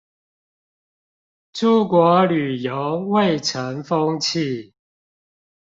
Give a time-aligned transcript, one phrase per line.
[1.53, 4.73] 出國旅遊蔚成風氣